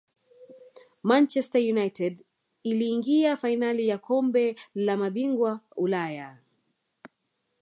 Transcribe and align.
manchester 1.03 1.61
united 1.61 2.25
iliingia 2.63 3.37
fainali 3.37 3.87
ya 3.87 3.97
kombe 3.97 4.55
la 4.75 4.97
mabingwa 4.97 5.61
ulaya 5.75 6.37